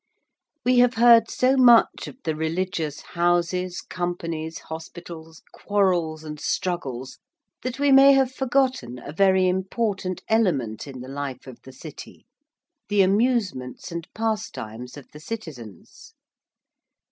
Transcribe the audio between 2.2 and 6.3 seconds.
the religious Houses, Companies, Hospitals, quarrels